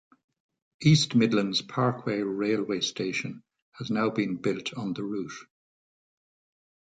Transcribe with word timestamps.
East 0.81 1.13
Midlands 1.13 1.61
Parkway 1.61 2.21
railway 2.21 2.79
station 2.81 3.43
has 3.73 3.91
now 3.91 4.09
been 4.09 4.35
built 4.37 4.73
on 4.73 4.93
the 4.93 5.03
route. 5.03 5.45